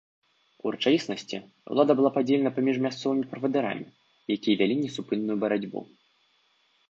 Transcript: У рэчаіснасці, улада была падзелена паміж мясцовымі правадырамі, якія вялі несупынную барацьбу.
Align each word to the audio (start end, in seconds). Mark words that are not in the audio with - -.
У 0.67 0.71
рэчаіснасці, 0.75 1.37
улада 1.73 1.93
была 1.99 2.11
падзелена 2.15 2.51
паміж 2.55 2.75
мясцовымі 2.87 3.25
правадырамі, 3.33 3.85
якія 4.37 4.55
вялі 4.61 4.75
несупынную 4.83 5.37
барацьбу. 5.47 5.79